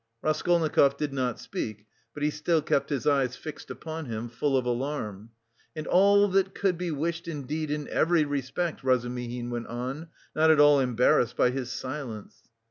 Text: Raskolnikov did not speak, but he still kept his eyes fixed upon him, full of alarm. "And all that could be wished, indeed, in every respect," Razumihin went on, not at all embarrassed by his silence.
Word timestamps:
Raskolnikov 0.23 0.97
did 0.97 1.13
not 1.13 1.39
speak, 1.39 1.85
but 2.15 2.23
he 2.23 2.31
still 2.31 2.63
kept 2.63 2.89
his 2.89 3.05
eyes 3.05 3.35
fixed 3.35 3.69
upon 3.69 4.05
him, 4.05 4.29
full 4.29 4.57
of 4.57 4.65
alarm. 4.65 5.29
"And 5.75 5.85
all 5.85 6.27
that 6.29 6.55
could 6.55 6.75
be 6.75 6.89
wished, 6.89 7.27
indeed, 7.27 7.69
in 7.69 7.87
every 7.87 8.25
respect," 8.25 8.83
Razumihin 8.83 9.51
went 9.51 9.67
on, 9.67 10.07
not 10.35 10.49
at 10.49 10.59
all 10.59 10.79
embarrassed 10.79 11.37
by 11.37 11.51
his 11.51 11.71
silence. 11.71 12.49